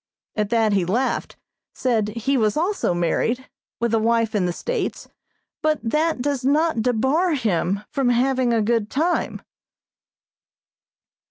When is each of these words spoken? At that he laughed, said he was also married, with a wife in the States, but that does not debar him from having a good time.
At 0.35 0.49
that 0.49 0.73
he 0.73 0.83
laughed, 0.83 1.37
said 1.75 2.07
he 2.07 2.35
was 2.35 2.57
also 2.57 2.95
married, 2.95 3.47
with 3.79 3.93
a 3.93 3.99
wife 3.99 4.33
in 4.33 4.47
the 4.47 4.51
States, 4.51 5.07
but 5.61 5.79
that 5.83 6.23
does 6.23 6.43
not 6.43 6.81
debar 6.81 7.35
him 7.35 7.81
from 7.91 8.09
having 8.09 8.51
a 8.51 8.63
good 8.63 8.89
time. 8.89 9.43